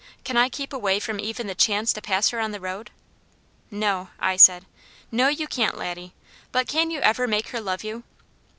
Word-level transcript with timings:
Can 0.23 0.35
I 0.35 0.49
keep 0.49 0.73
away 0.73 0.99
from 0.99 1.19
even 1.19 1.45
the 1.45 1.53
chance 1.53 1.93
to 1.93 2.01
pass 2.01 2.29
her 2.29 2.39
on 2.39 2.49
the 2.51 2.59
road?" 2.59 2.89
"No," 3.69 4.09
I 4.19 4.35
said. 4.35 4.65
"No, 5.11 5.27
you 5.27 5.45
can't, 5.45 5.77
Laddie. 5.77 6.15
But 6.51 6.67
can 6.67 6.89
you 6.89 7.01
ever 7.01 7.27
make 7.27 7.49
her 7.49 7.61
love 7.61 7.83
you?" 7.83 8.01